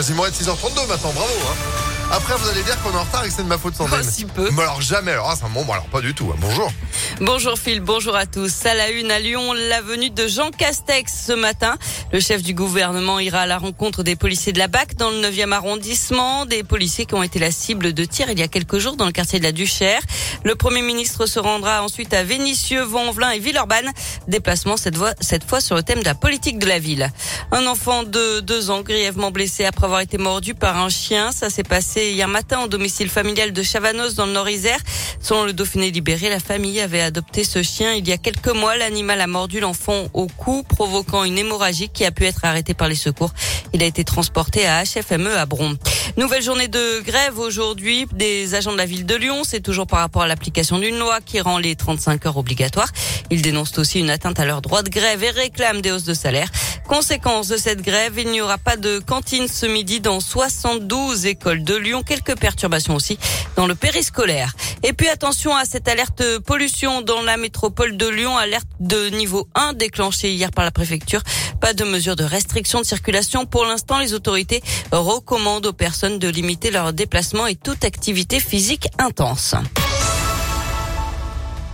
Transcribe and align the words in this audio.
quasiment 0.00 0.24
être 0.24 0.34
6h32 0.34 0.86
maintenant, 0.88 1.12
bravo. 1.12 1.34
Hein. 1.50 1.79
Après, 2.12 2.34
vous 2.36 2.48
allez 2.48 2.62
dire 2.64 2.76
qu'on 2.82 2.90
est 2.90 2.96
en 2.96 3.04
retard 3.04 3.24
et 3.24 3.28
que 3.28 3.34
c'est 3.34 3.44
de 3.44 3.48
ma 3.48 3.56
faute 3.56 3.76
sans 3.76 3.84
Oh, 3.84 3.96
si 4.02 4.24
peu. 4.24 4.50
Mais 4.52 4.62
alors 4.62 4.80
jamais, 4.82 5.12
alors 5.12 5.28
ah, 5.30 5.36
c'est 5.38 5.44
un 5.44 5.48
bon, 5.48 5.62
alors 5.70 5.84
pas 5.86 6.00
du 6.00 6.12
tout. 6.12 6.28
hein. 6.32 6.36
Bonjour. 6.40 6.72
Bonjour 7.20 7.56
Phil, 7.56 7.80
bonjour 7.80 8.16
à 8.16 8.26
tous. 8.26 8.66
À 8.66 8.74
la 8.74 8.90
une 8.90 9.10
à 9.12 9.20
Lyon, 9.20 9.52
la 9.52 9.80
venue 9.80 10.10
de 10.10 10.26
Jean 10.26 10.50
Castex 10.50 11.12
ce 11.26 11.32
matin. 11.32 11.76
Le 12.12 12.18
chef 12.18 12.42
du 12.42 12.52
gouvernement 12.52 13.20
ira 13.20 13.40
à 13.42 13.46
la 13.46 13.58
rencontre 13.58 14.02
des 14.02 14.16
policiers 14.16 14.52
de 14.52 14.58
la 14.58 14.66
BAC 14.66 14.96
dans 14.96 15.10
le 15.10 15.18
9e 15.20 15.52
arrondissement, 15.52 16.46
des 16.46 16.64
policiers 16.64 17.06
qui 17.06 17.14
ont 17.14 17.22
été 17.22 17.38
la 17.38 17.52
cible 17.52 17.92
de 17.92 18.04
tirs 18.04 18.28
il 18.30 18.38
y 18.38 18.42
a 18.42 18.48
quelques 18.48 18.78
jours 18.78 18.96
dans 18.96 19.06
le 19.06 19.12
quartier 19.12 19.38
de 19.38 19.44
la 19.44 19.52
Duchère. 19.52 20.00
Le 20.44 20.56
Premier 20.56 20.82
ministre 20.82 21.26
se 21.26 21.38
rendra 21.38 21.82
ensuite 21.84 22.12
à 22.12 22.24
Vénissieux, 22.24 22.82
Vaux-en-Velin 22.82 23.30
et 23.30 23.38
Villeurbanne. 23.38 23.90
Déplacement 24.26 24.76
cette 24.76 24.96
fois, 24.96 25.12
cette 25.20 25.44
fois 25.48 25.60
sur 25.60 25.76
le 25.76 25.84
thème 25.84 26.00
de 26.00 26.04
la 26.06 26.14
politique 26.16 26.58
de 26.58 26.66
la 26.66 26.80
ville. 26.80 27.10
Un 27.52 27.66
enfant 27.66 28.02
de 28.02 28.40
deux 28.40 28.70
ans 28.70 28.80
grièvement 28.80 29.30
blessé 29.30 29.64
après 29.64 29.84
avoir 29.84 30.00
été 30.00 30.18
mordu 30.18 30.54
par 30.54 30.76
un 30.78 30.88
chien. 30.88 31.30
Ça 31.30 31.50
s'est 31.50 31.62
passé 31.62 31.99
hier 32.08 32.28
matin 32.28 32.62
au 32.62 32.68
domicile 32.68 33.10
familial 33.10 33.52
de 33.52 33.62
Chavanos 33.62 34.14
dans 34.14 34.26
le 34.26 34.32
Nord-Isère. 34.32 34.78
Selon 35.20 35.44
le 35.44 35.52
Dauphiné 35.52 35.90
libéré, 35.90 36.30
la 36.30 36.40
famille 36.40 36.80
avait 36.80 37.02
adopté 37.02 37.44
ce 37.44 37.62
chien 37.62 37.92
il 37.92 38.08
y 38.08 38.12
a 38.12 38.16
quelques 38.16 38.48
mois. 38.48 38.76
L'animal 38.76 39.20
a 39.20 39.26
mordu 39.26 39.60
l'enfant 39.60 40.06
au 40.14 40.26
cou, 40.26 40.62
provoquant 40.62 41.24
une 41.24 41.36
hémorragie 41.36 41.88
qui 41.88 42.04
a 42.04 42.10
pu 42.10 42.24
être 42.24 42.44
arrêtée 42.44 42.74
par 42.74 42.88
les 42.88 42.94
secours. 42.94 43.32
Il 43.72 43.82
a 43.82 43.86
été 43.86 44.02
transporté 44.04 44.66
à 44.66 44.82
HFME 44.82 45.36
à 45.36 45.46
Bron. 45.46 45.76
Nouvelle 46.16 46.42
journée 46.42 46.68
de 46.68 47.00
grève 47.00 47.38
aujourd'hui 47.38 48.06
des 48.12 48.54
agents 48.54 48.72
de 48.72 48.78
la 48.78 48.86
ville 48.86 49.06
de 49.06 49.14
Lyon. 49.14 49.42
C'est 49.44 49.60
toujours 49.60 49.86
par 49.86 50.00
rapport 50.00 50.22
à 50.22 50.26
l'application 50.26 50.78
d'une 50.78 50.98
loi 50.98 51.20
qui 51.20 51.40
rend 51.40 51.58
les 51.58 51.76
35 51.76 52.26
heures 52.26 52.36
obligatoires. 52.38 52.90
Ils 53.30 53.42
dénoncent 53.42 53.78
aussi 53.78 54.00
une 54.00 54.10
atteinte 54.10 54.40
à 54.40 54.44
leur 54.44 54.62
droit 54.62 54.82
de 54.82 54.90
grève 54.90 55.22
et 55.22 55.30
réclament 55.30 55.82
des 55.82 55.92
hausses 55.92 56.04
de 56.04 56.14
salaire. 56.14 56.48
Conséquence 56.90 57.46
de 57.46 57.56
cette 57.56 57.82
grève, 57.82 58.14
il 58.18 58.32
n'y 58.32 58.40
aura 58.40 58.58
pas 58.58 58.76
de 58.76 58.98
cantine 58.98 59.46
ce 59.46 59.64
midi 59.64 60.00
dans 60.00 60.18
72 60.18 61.26
écoles 61.26 61.62
de 61.62 61.76
Lyon. 61.76 62.02
Quelques 62.02 62.36
perturbations 62.36 62.96
aussi 62.96 63.16
dans 63.54 63.68
le 63.68 63.76
périscolaire. 63.76 64.56
Et 64.82 64.92
puis 64.92 65.08
attention 65.08 65.54
à 65.54 65.64
cette 65.64 65.86
alerte 65.86 66.40
pollution 66.40 67.00
dans 67.00 67.22
la 67.22 67.36
métropole 67.36 67.96
de 67.96 68.08
Lyon, 68.08 68.36
alerte 68.36 68.66
de 68.80 69.08
niveau 69.10 69.46
1 69.54 69.74
déclenchée 69.74 70.32
hier 70.32 70.50
par 70.50 70.64
la 70.64 70.72
préfecture. 70.72 71.22
Pas 71.60 71.74
de 71.74 71.84
mesures 71.84 72.16
de 72.16 72.24
restriction 72.24 72.80
de 72.80 72.84
circulation. 72.84 73.46
Pour 73.46 73.66
l'instant, 73.66 74.00
les 74.00 74.12
autorités 74.12 74.60
recommandent 74.90 75.66
aux 75.66 75.72
personnes 75.72 76.18
de 76.18 76.26
limiter 76.26 76.72
leurs 76.72 76.92
déplacements 76.92 77.46
et 77.46 77.54
toute 77.54 77.84
activité 77.84 78.40
physique 78.40 78.88
intense. 78.98 79.54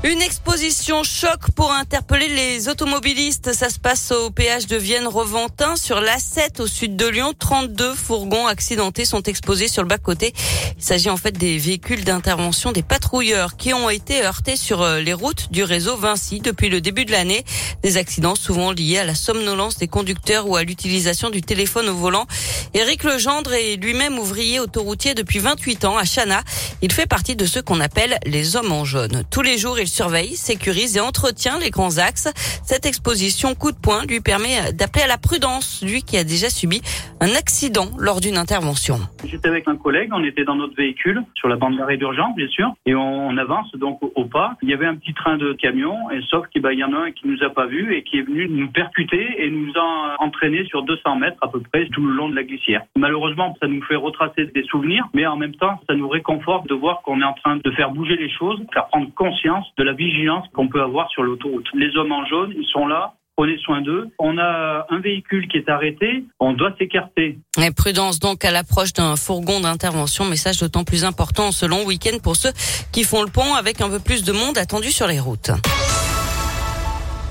Une 0.09 0.23
exposition 0.23 1.03
choc 1.03 1.51
pour 1.57 1.73
interpeller 1.73 2.29
les 2.29 2.69
automobilistes. 2.69 3.53
Ça 3.53 3.69
se 3.69 3.81
passe 3.81 4.13
au 4.13 4.31
péage 4.31 4.69
de 4.69 4.77
Vienne-Reventin 4.77 5.75
sur 5.75 6.01
l'A7 6.01 6.63
au 6.63 6.69
sud 6.69 6.95
de 6.95 7.09
Lyon. 7.09 7.33
32 7.37 7.93
fourgons 7.93 8.47
accidentés 8.47 9.05
sont 9.05 9.25
exposés 9.25 9.67
sur 9.67 9.83
le 9.83 9.89
bas-côté. 9.89 10.33
Il 10.79 10.85
s'agit 10.85 11.11
en 11.11 11.17
fait 11.17 11.33
des 11.33 11.59
véhicules 11.59 12.05
d'intervention 12.05 12.71
des 12.71 12.85
patrouilleurs 12.85 13.57
qui 13.57 13.75
ont 13.75 13.91
été 13.91 14.25
heurtés 14.25 14.55
sur 14.55 14.83
euh, 14.83 15.01
les 15.01 15.13
routes 15.13 15.51
du 15.51 15.65
réseau 15.65 15.97
Vinci 15.97 16.39
depuis 16.39 16.69
le 16.69 16.81
début 16.81 17.05
de 17.05 17.11
l'année. 17.11 17.45
Des 17.83 17.97
accidents 17.97 18.37
souvent 18.37 18.71
liés 18.71 18.99
à 18.99 19.05
la 19.05 19.17
somnolence 19.17 19.77
des 19.77 19.89
conducteurs 19.89 20.49
ou 20.49 20.55
à 20.55 20.63
l'utilisation 20.63 21.31
du 21.31 21.43
téléphone 21.43 21.89
au 21.89 21.97
volant. 21.97 22.29
Éric 22.75 23.03
Legendre 23.03 23.55
est 23.55 23.75
lui-même 23.75 24.21
ouvrier 24.21 24.61
autoroutier 24.61 25.15
depuis 25.15 25.41
28 25.41 25.85
ans 25.85 25.97
à 25.97 26.05
Chana. 26.05 26.45
Il 26.81 26.93
fait 26.93 27.07
partie 27.07 27.35
de 27.35 27.45
ceux 27.45 27.63
qu'on 27.63 27.81
appelle 27.81 28.19
les 28.25 28.55
hommes 28.55 28.71
en 28.71 28.85
jaune. 28.85 29.25
Tous 29.31 29.43
les 29.43 29.59
jours, 29.59 29.81
il 29.81 29.89
surveille, 29.97 30.37
sécurise 30.37 30.99
et 30.99 31.01
entretient 31.01 31.59
les 31.59 31.71
grands 31.71 31.97
axes. 31.97 32.29
Cette 32.63 32.85
exposition 32.85 33.55
coup 33.55 33.73
de 33.73 33.81
poing 33.83 34.05
lui 34.05 34.21
permet 34.21 34.73
d'appeler 34.75 35.05
à 35.05 35.07
la 35.07 35.17
prudence, 35.17 35.83
lui 35.83 36.03
qui 36.03 36.19
a 36.19 36.25
déjà 36.25 36.51
subi 36.51 36.83
un 37.21 37.33
accident 37.35 37.89
lors 37.99 38.21
d'une 38.21 38.37
intervention. 38.37 38.99
J'étais 39.25 39.49
avec 39.49 39.67
un 39.69 39.77
collègue, 39.77 40.11
on 40.13 40.23
était 40.23 40.45
dans 40.45 40.55
notre 40.55 40.77
véhicule, 40.77 41.23
sur 41.35 41.49
la 41.49 41.57
bande 41.57 41.79
d'arrêt 41.79 41.97
d'urgence, 41.97 42.37
bien 42.37 42.49
sûr, 42.49 42.75
et 42.85 42.95
on, 42.95 43.37
avance 43.39 43.71
donc 43.77 43.99
au, 44.03 44.25
pas. 44.25 44.55
Il 44.63 44.69
y 44.69 44.75
avait 44.75 44.87
un 44.87 44.97
petit 44.97 45.15
train 45.15 45.37
de 45.37 45.53
camion, 45.55 46.11
et 46.11 46.21
sauf 46.31 46.47
qu'il 46.49 46.67
il 46.73 46.79
y 46.79 46.85
en 46.85 46.93
a 46.93 47.07
un 47.07 47.13
qui 47.13 47.29
nous 47.29 47.43
a 47.43 47.51
pas 47.51 47.67
vu 47.67 47.95
et 47.95 48.03
qui 48.03 48.19
est 48.19 48.23
venu 48.23 48.49
nous 48.49 48.69
percuter 48.69 49.45
et 49.45 49.51
nous 49.51 49.73
a 49.77 50.17
entraîné 50.19 50.65
sur 50.67 50.83
200 50.83 51.17
mètres 51.17 51.37
à 51.41 51.49
peu 51.49 51.61
près 51.61 51.87
tout 51.87 52.05
le 52.05 52.13
long 52.13 52.29
de 52.29 52.35
la 52.35 52.43
glissière. 52.43 52.83
Malheureusement, 52.97 53.57
ça 53.61 53.69
nous 53.69 53.83
fait 53.85 53.97
retracer 53.97 54.47
des 54.47 54.65
souvenirs, 54.65 55.07
mais 55.15 55.27
en 55.27 55.37
même 55.37 55.55
temps, 55.55 55.81
ça 55.89 55.95
nous 55.95 56.09
réconforte 56.09 56.69
de 56.69 56.75
voir 56.75 57.03
qu'on 57.03 57.21
est 57.21 57.25
en 57.25 57.35
train 57.35 57.57
de 57.57 57.71
faire 57.73 57.91
bouger 57.91 58.17
les 58.17 58.31
choses, 58.31 58.61
faire 58.73 58.89
prendre 58.89 59.13
conscience 59.15 59.67
de 59.79 59.85
la 59.85 59.93
vigilance 59.93 60.47
qu'on 60.55 60.69
peut 60.69 60.83
avoir 60.83 61.11
sur 61.11 61.23
l'autoroute. 61.23 61.67
Les 61.75 61.97
hommes 61.97 62.13
en 62.13 62.25
jaune, 62.27 62.53
ils 62.57 62.67
sont 62.73 62.87
là, 62.87 63.15
prenez 63.37 63.59
soin 63.59 63.83
d'eux. 63.83 64.09
On 64.19 64.39
a 64.39 64.87
un 64.91 65.01
véhicule 65.01 65.47
qui 65.49 65.59
est 65.59 65.69
arrêté, 65.69 66.25
on 66.41 66.53
doit 66.55 66.75
s'écarter. 66.79 67.39
Prudence 67.77 68.19
donc 68.19 68.45
à 68.45 68.51
l'approche 68.51 68.93
d'un 68.93 69.17
fourgon 69.17 69.61
d'intervention, 69.61 70.25
message 70.25 70.59
d'autant 70.61 70.85
plus 70.85 71.05
important 71.05 71.53
ce 71.53 71.67
long 71.67 71.85
week-end 71.85 72.19
pour 72.23 72.37
ceux 72.37 72.53
qui 72.93 73.05
font 73.05 73.23
le 73.23 73.31
pont 73.31 73.55
avec 73.55 73.81
un 73.81 73.89
peu 73.89 74.01
plus 74.01 74.25
de 74.25 74.33
monde 74.33 74.59
attendu 74.59 74.91
sur 74.91 75.07
les 75.07 75.21
routes. 75.21 75.51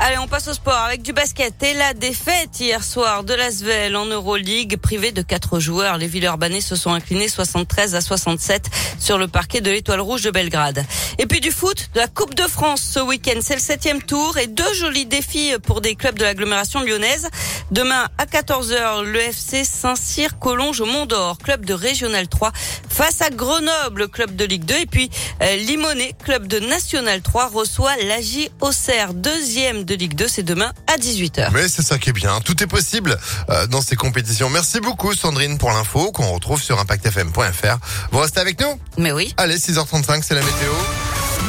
Allez, 0.07 0.19
on 0.19 0.27
passe 0.27 0.47
au 0.47 0.53
sport 0.53 0.77
avec 0.77 1.01
du 1.01 1.13
basket 1.13 1.63
et 1.63 1.73
la 1.73 1.95
défaite 1.95 2.59
hier 2.59 2.83
soir 2.83 3.23
de 3.23 3.33
l'Asvel 3.33 3.95
en 3.95 4.05
Euroleague, 4.05 4.77
privé 4.77 5.11
de 5.11 5.23
quatre 5.23 5.59
joueurs. 5.59 5.97
Les 5.97 6.05
Villeurbanais 6.05 6.61
se 6.61 6.75
sont 6.75 6.93
inclinés 6.93 7.27
73 7.27 7.95
à 7.95 8.01
67 8.01 8.69
sur 8.99 9.17
le 9.17 9.27
parquet 9.27 9.61
de 9.61 9.71
l'Étoile 9.71 10.01
Rouge 10.01 10.21
de 10.21 10.29
Belgrade. 10.29 10.85
Et 11.17 11.25
puis 11.25 11.39
du 11.39 11.49
foot, 11.49 11.89
de 11.95 12.01
la 12.01 12.07
Coupe 12.07 12.35
de 12.35 12.43
France 12.43 12.81
ce 12.81 12.99
week-end, 12.99 13.39
c'est 13.41 13.55
le 13.55 13.59
septième 13.59 13.99
tour 13.99 14.37
et 14.37 14.45
deux 14.45 14.75
jolis 14.75 15.07
défis 15.07 15.53
pour 15.63 15.81
des 15.81 15.95
clubs 15.95 16.19
de 16.19 16.23
l'agglomération 16.23 16.83
lyonnaise. 16.83 17.27
Demain 17.71 18.05
à 18.19 18.25
14h, 18.25 19.01
le 19.01 19.19
FC 19.19 19.63
Saint-Cyr 19.63 20.37
Collonge 20.37 20.81
au 20.81 20.85
Mont 20.85 21.07
d'Or, 21.07 21.39
club 21.39 21.65
de 21.65 21.73
Régional 21.73 22.27
3 22.27 22.51
face 22.95 23.21
à 23.21 23.29
Grenoble, 23.29 24.07
club 24.07 24.37
de 24.37 24.45
Ligue 24.45 24.63
2 24.63 24.75
et 24.75 24.85
puis 24.85 25.09
euh, 25.41 25.57
Limonest, 25.57 26.15
club 26.23 26.47
de 26.47 26.59
National 26.59 27.21
3 27.21 27.49
reçoit 27.49 27.93
l'AJ 27.97 28.49
Auxerre, 28.61 29.13
deuxième 29.13 29.83
de 29.83 29.95
Ligue 29.95 30.15
2, 30.15 30.29
c'est 30.29 30.43
demain 30.43 30.71
à 30.87 30.97
18h. 30.97 31.49
Mais 31.51 31.67
c'est 31.67 31.81
ça 31.81 31.97
qui 31.97 32.11
est 32.11 32.13
bien. 32.13 32.39
Tout 32.39 32.63
est 32.63 32.67
possible 32.67 33.17
euh, 33.49 33.67
dans 33.67 33.81
ces 33.81 33.97
compétitions. 33.97 34.49
Merci 34.49 34.79
beaucoup 34.79 35.13
Sandrine 35.13 35.57
pour 35.57 35.71
l'info 35.71 36.13
qu'on 36.13 36.31
retrouve 36.31 36.61
sur 36.61 36.79
impactfm.fr. 36.79 37.77
Vous 38.11 38.19
restez 38.19 38.39
avec 38.39 38.61
nous? 38.61 38.79
Mais 38.97 39.11
oui. 39.11 39.33
Allez, 39.35 39.57
6h35, 39.57 40.23
c'est 40.23 40.35
la 40.35 40.41
météo. 40.41 40.71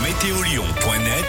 Météolion.net 0.02 1.26